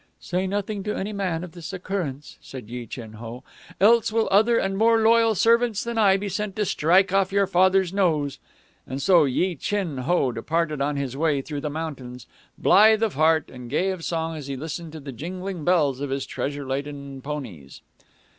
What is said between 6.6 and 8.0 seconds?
strike off your father's